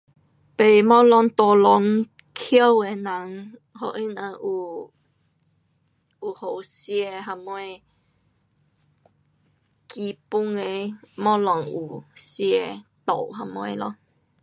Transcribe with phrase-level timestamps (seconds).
[0.57, 4.91] 买东西 tolong 穷的人，给他人有，
[6.23, 6.89] 有好吃
[7.21, 7.59] 什么，
[9.87, 10.63] 基本的
[11.15, 12.03] 东西有
[12.65, 13.95] 吃，住什么咯。